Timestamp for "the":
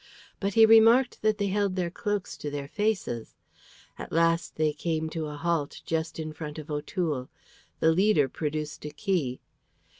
7.81-7.91